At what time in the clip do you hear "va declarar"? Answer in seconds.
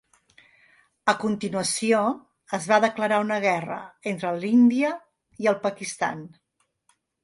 2.73-3.21